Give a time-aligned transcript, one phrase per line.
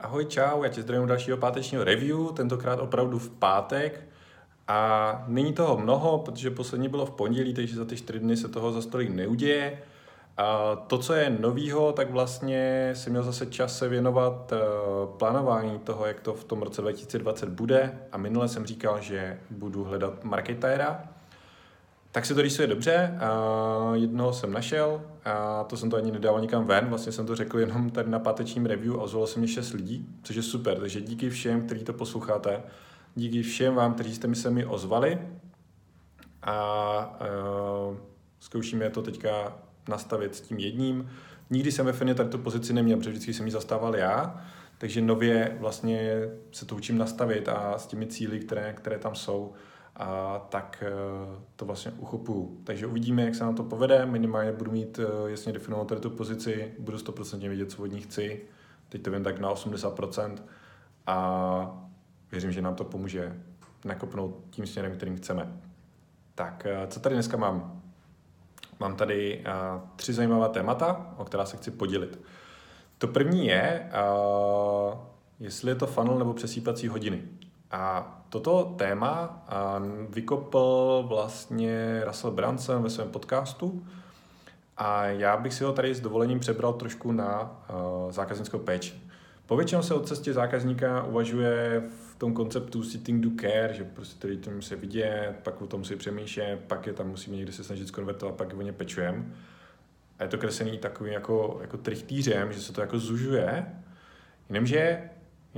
[0.00, 4.00] Ahoj, čau, já tě zdravím dalšího pátečního review, tentokrát opravdu v pátek.
[4.68, 8.48] A není toho mnoho, protože poslední bylo v pondělí, takže za ty čtyři dny se
[8.48, 9.82] toho za stolik neuděje.
[10.36, 15.78] A to, co je novýho, tak vlastně jsem měl zase čas se věnovat uh, plánování
[15.78, 17.98] toho, jak to v tom roce 2020 bude.
[18.12, 21.04] A minule jsem říkal, že budu hledat marketéra.
[22.12, 25.02] Tak se to rýsuje dobře, a jednoho jsem našel.
[25.24, 28.18] A to jsem to ani nedával nikam ven, vlastně jsem to řekl jenom tady na
[28.18, 31.84] pátečním review a ozvalo se mě 6 lidí, což je super, takže díky všem, kteří
[31.84, 32.62] to posloucháte,
[33.14, 35.18] díky všem vám, kteří jste mi se mi ozvali.
[36.42, 37.18] A
[37.90, 37.96] uh,
[38.40, 39.56] zkoušíme to teďka
[39.88, 41.10] nastavit s tím jedním.
[41.50, 44.44] Nikdy jsem ve firmě tady tu pozici neměl, protože vždycky jsem ji zastával já,
[44.78, 49.52] takže nově vlastně se to učím nastavit a s těmi cíly, které, které tam jsou,
[49.98, 50.90] a tak eh,
[51.56, 52.60] to vlastně uchopuju.
[52.64, 54.06] Takže uvidíme, jak se nám to povede.
[54.06, 58.00] Minimálně budu mít eh, jasně definovat tady tu pozici, budu 100% vědět, co od ní
[58.00, 58.42] chci.
[58.88, 60.36] Teď to vím tak na 80%
[61.06, 61.88] a
[62.32, 63.42] věřím, že nám to pomůže
[63.84, 65.60] nakopnout tím směrem, kterým chceme.
[66.34, 67.82] Tak, eh, co tady dneska mám?
[68.80, 69.44] Mám tady
[69.96, 72.20] tři zajímavá témata, o která se chci podělit.
[72.98, 73.90] To první je,
[75.40, 77.22] jestli je to funnel nebo přesýpací hodiny.
[77.70, 79.44] A toto téma
[80.10, 83.86] vykopl vlastně Russell Brunson ve svém podcastu
[84.76, 87.62] a já bych si ho tady s dovolením přebral trošku na
[88.10, 88.94] zákaznickou péči.
[89.46, 94.36] Povětšinou se o cestě zákazníka uvažuje v tom konceptu sitting do care, že prostě tady
[94.36, 97.88] to musí vidět, pak o tom musí přemýšlet, pak je tam musíme někdy se snažit
[97.88, 99.24] skonvertovat, pak o ně pečujeme.
[100.18, 103.66] A je to kreslený takovým jako, jako trichtýřem, že se to jako zužuje.
[104.48, 105.10] Jenomže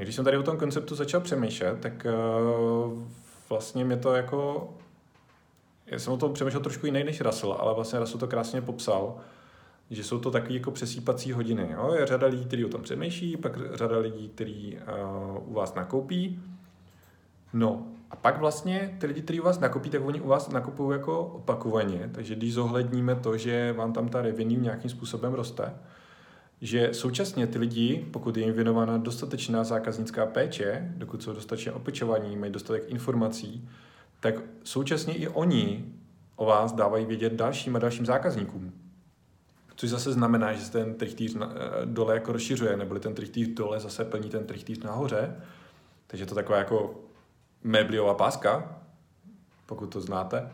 [0.02, 3.02] když jsem tady o tom konceptu začal přemýšlet, tak uh,
[3.48, 4.68] vlastně mě to jako...
[5.86, 9.16] Já jsem o tom přemýšlel trošku jiný než Russell, ale vlastně Russell to krásně popsal,
[9.90, 11.68] že jsou to takové jako přesýpací hodiny.
[11.72, 11.92] Jo?
[11.98, 14.78] Je řada lidí, kteří o tom přemýšlí, pak řada lidí, kteří
[15.36, 16.42] uh, u vás nakoupí.
[17.52, 20.98] No a pak vlastně ty lidi, kteří u vás nakoupí, tak oni u vás nakupují
[20.98, 25.74] jako opakovaně, takže když zohledníme to, že vám tam ta revenue nějakým způsobem roste,
[26.60, 32.36] že současně ty lidi, pokud je jim věnována dostatečná zákaznická péče, dokud jsou dostatečně opečovaní,
[32.36, 33.68] mají dostatek informací,
[34.20, 34.34] tak
[34.64, 35.84] současně i oni
[36.36, 38.72] o vás dávají vědět dalším a dalším zákazníkům.
[39.76, 41.46] Což zase znamená, že se ten trichtýř eh,
[41.84, 45.36] dole jako rozšiřuje, neboli ten trichtýř dole zase plní ten trichtýř nahoře.
[46.06, 47.00] Takže to taková jako
[47.64, 48.80] mebliová páska,
[49.66, 50.50] pokud to znáte,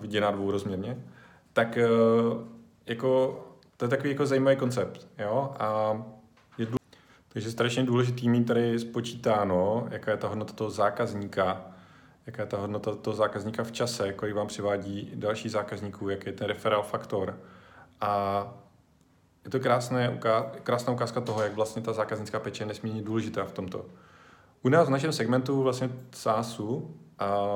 [0.00, 1.04] viděná dvourozměrně.
[1.52, 1.88] Tak eh,
[2.86, 3.44] jako
[3.78, 5.92] to je takový jako zajímavý koncept, jo, a
[6.58, 11.66] je důležitý, takže strašně důležitý mít tady spočítáno, jaká je ta hodnota toho zákazníka,
[12.26, 16.32] jaká je ta hodnota toho zákazníka v čase, kolik vám přivádí další zákazníků, jaký je
[16.32, 17.40] ten referál faktor.
[18.00, 18.42] A
[19.44, 20.20] je to krásné,
[20.62, 23.86] krásná ukázka toho, jak vlastně ta zákaznická péče je nesmírně důležitá v tomto.
[24.62, 27.48] U nás v našem segmentu vlastně SaaSu a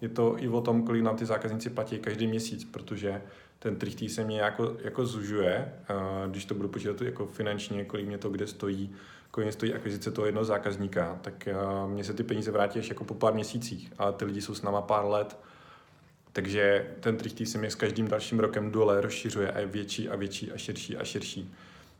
[0.00, 3.22] je to i o tom, kolik nám ty zákazníci platí každý měsíc, protože
[3.58, 5.72] ten trichtý se mě jako, jako zužuje,
[6.26, 8.94] když to budu počítat jako finančně, kolik mě to kde stojí,
[9.30, 11.48] kolik mě stojí akvizice toho jednoho zákazníka, tak
[11.86, 14.62] mně se ty peníze vrátí až jako po pár měsících, ale ty lidi jsou s
[14.62, 15.38] náma pár let,
[16.32, 20.16] takže ten trichtý se mě s každým dalším rokem dole rozšiřuje a je větší a
[20.16, 21.54] větší a širší a širší.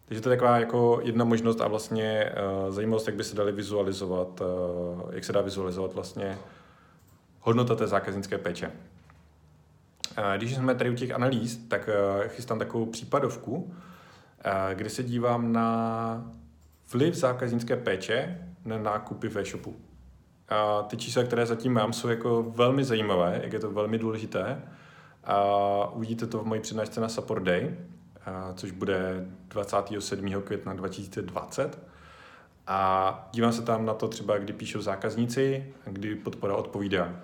[0.05, 2.33] Takže to je taková jako jedna možnost a vlastně
[2.67, 6.39] uh, zajímavost, jak by se dali vizualizovat, uh, jak se dá vizualizovat vlastně
[7.49, 8.73] hodnota té zákaznické péče.
[10.37, 13.75] Když jsme tady u těch analýz, tak eh, chystám takovou případovku,
[14.45, 16.33] eh, kde se dívám na
[16.93, 19.77] vliv zákaznické péče na nákupy v e-shopu.
[20.49, 24.63] A ty čísla, které zatím mám, jsou jako velmi zajímavé, jak je to velmi důležité.
[25.25, 25.43] A
[25.93, 27.77] uvidíte to v mojí přednášce na Support Day,
[28.55, 30.43] což bude 27.
[30.43, 31.79] května 2020.
[32.67, 37.15] A dívám se tam na to třeba, kdy píšou zákazníci, kdy podpora odpovídá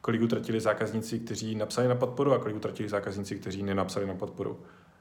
[0.00, 4.60] kolik utratili zákazníci, kteří napsali na podporu a kolik utratili zákazníci, kteří nenapsali na podporu.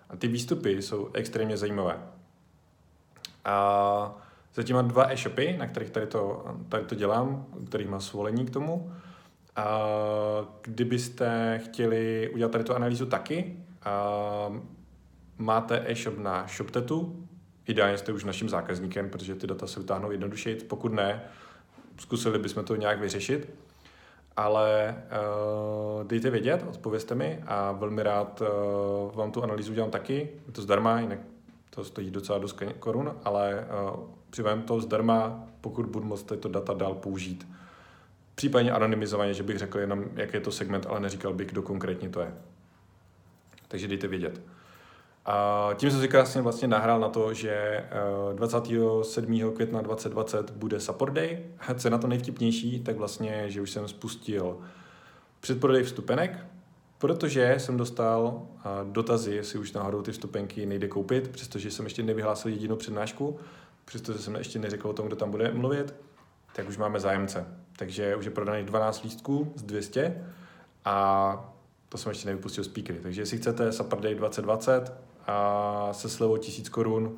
[0.09, 1.99] A ty výstupy jsou extrémně zajímavé.
[3.45, 4.15] A
[4.53, 8.49] zatím mám dva e-shopy, na kterých tady to, tady to dělám, kterých mám svolení k
[8.49, 8.91] tomu.
[9.55, 9.79] A
[10.61, 14.51] kdybyste chtěli udělat tady tu analýzu taky, a
[15.37, 17.27] máte e-shop na ShopTetu,
[17.67, 20.55] ideálně jste už naším zákazníkem, protože ty data se vytáhnou jednodušeji.
[20.55, 21.23] Pokud ne,
[21.97, 23.49] zkusili bychom to nějak vyřešit
[24.37, 24.95] ale
[25.99, 30.29] uh, dejte vědět, odpovězte mi a velmi rád uh, vám tu analýzu udělám taky.
[30.47, 31.19] Je to zdarma, jinak
[31.69, 33.99] to stojí docela dost korun, ale uh,
[34.29, 37.47] přivám to zdarma, pokud budu moct tyto data dál použít.
[38.35, 42.09] Případně anonymizovaně, že bych řekl jenom, jaký je to segment, ale neříkal bych, kdo konkrétně
[42.09, 42.33] to je.
[43.67, 44.41] Takže dejte vědět.
[45.29, 47.85] A tím jsem si krásně vlastně nahrál na to, že
[48.33, 49.51] 27.
[49.55, 51.45] května 2020 bude Support Day.
[51.59, 54.57] A co je na to nejvtipnější, tak vlastně, že už jsem spustil
[55.39, 56.45] předprodej vstupenek,
[56.97, 58.41] protože jsem dostal
[58.83, 63.39] dotazy, jestli už náhodou ty vstupenky nejde koupit, přestože jsem ještě nevyhlásil jedinou přednášku,
[63.85, 65.95] přestože jsem ještě neřekl o tom, kdo tam bude mluvit,
[66.55, 67.47] tak už máme zájemce.
[67.75, 70.25] Takže už je prodaných 12 lístků z 200
[70.85, 71.53] a
[71.89, 72.99] to jsem ještě nevypustil speakery.
[72.99, 74.93] Takže jestli chcete Supper Day 2020
[75.27, 77.17] a se slevou 1000 korun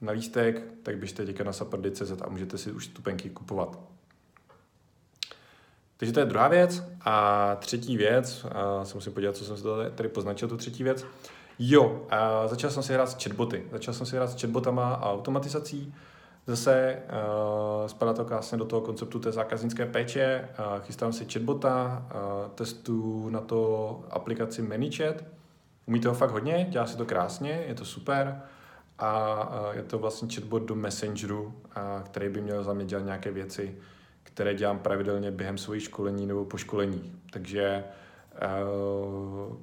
[0.00, 3.78] na lístek, tak běžte teďka na supperday.cz a můžete si už stupenky kupovat.
[5.96, 6.82] Takže to je druhá věc.
[7.00, 9.62] A třetí věc, a se musím podívat, co jsem si
[9.94, 11.06] tady poznačil, tu třetí věc.
[11.58, 13.64] Jo, a začal jsem si hrát s chatboty.
[13.72, 15.94] Začal jsem si hrát s chatbotama a automatizací.
[16.46, 20.48] Zase uh, spadá to krásně do toho konceptu té zákaznické péče.
[20.58, 25.24] Uh, chystám si chatbota, uh, testu na to aplikaci ManyChat.
[25.86, 28.42] Umí toho fakt hodně, dělá si to krásně, je to super.
[28.98, 31.54] A je to vlastně chatbot do Messengeru,
[32.04, 33.76] který by měl za mě dělat nějaké věci,
[34.22, 37.12] které dělám pravidelně během svých školení nebo po školení.
[37.30, 37.84] Takže
[39.48, 39.56] uh,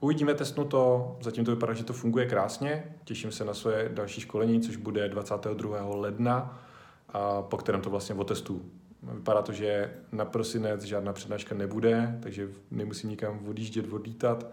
[0.00, 1.16] uvidíme, testnu to.
[1.20, 2.84] Zatím to vypadá, že to funguje krásně.
[3.04, 5.84] Těším se na své další školení, což bude 22.
[5.84, 6.62] ledna,
[7.08, 8.62] a po kterém to vlastně otestu.
[9.02, 14.46] Vypadá to, že na prosinec žádná přednáška nebude, takže nemusím nikam odjíždět, odlítat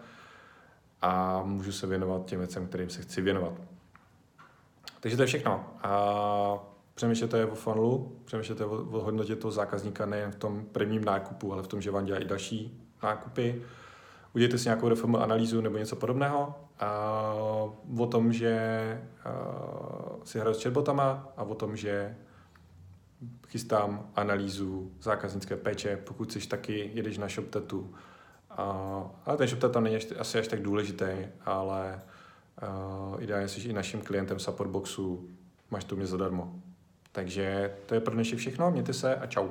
[1.02, 3.52] a můžu se věnovat těm věcem, kterým se chci věnovat.
[5.00, 5.64] Takže to je všechno.
[5.82, 6.58] A
[6.94, 11.62] přemýšlete o funnelu, přemýšlete o, o hodnotě toho zákazníka nejen v tom prvním nákupu, ale
[11.62, 13.62] v tom, že vám dělá i další nákupy.
[14.34, 16.54] Udějte si nějakou reformu analýzu nebo něco podobného.
[16.80, 17.34] A
[17.98, 18.58] o tom, že
[20.24, 22.16] si hraju s chatbotama a o tom, že
[23.48, 27.94] chystám analýzu zákaznické péče, pokud jsi taky jedeš na ShopTetu.
[28.56, 31.06] A, ale ten ShopTet tam není asi až tak důležitý,
[31.44, 32.02] ale
[32.62, 35.28] uh, ideálně jsi i naším klientem Supportboxu,
[35.70, 36.54] máš to mě zadarmo.
[37.12, 39.48] Takže to je pro dnešek všechno, mějte se a čau.